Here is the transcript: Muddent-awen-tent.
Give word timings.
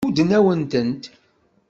Muddent-awen-tent. 0.05 1.03